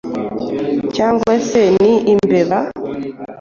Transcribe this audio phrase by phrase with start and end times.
[0.95, 2.57] Cyangwa se Ni Imbeba